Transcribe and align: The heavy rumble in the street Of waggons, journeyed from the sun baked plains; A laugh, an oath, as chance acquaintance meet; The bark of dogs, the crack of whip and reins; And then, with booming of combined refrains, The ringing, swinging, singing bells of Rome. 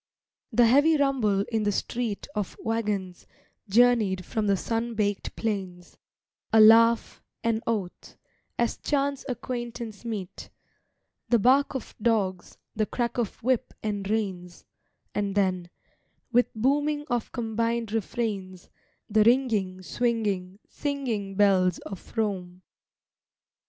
The 0.51 0.65
heavy 0.65 0.97
rumble 0.97 1.41
in 1.51 1.61
the 1.61 1.71
street 1.71 2.25
Of 2.33 2.57
waggons, 2.59 3.27
journeyed 3.69 4.25
from 4.25 4.47
the 4.47 4.57
sun 4.57 4.95
baked 4.95 5.35
plains; 5.35 5.95
A 6.51 6.59
laugh, 6.59 7.21
an 7.43 7.61
oath, 7.67 8.17
as 8.57 8.77
chance 8.77 9.23
acquaintance 9.29 10.03
meet; 10.03 10.49
The 11.29 11.37
bark 11.37 11.75
of 11.75 11.93
dogs, 12.01 12.57
the 12.75 12.87
crack 12.87 13.19
of 13.19 13.43
whip 13.43 13.75
and 13.83 14.09
reins; 14.09 14.65
And 15.13 15.35
then, 15.35 15.69
with 16.31 16.51
booming 16.55 17.05
of 17.11 17.31
combined 17.31 17.91
refrains, 17.91 18.71
The 19.07 19.23
ringing, 19.23 19.83
swinging, 19.83 20.57
singing 20.67 21.35
bells 21.35 21.77
of 21.77 22.17
Rome. 22.17 22.63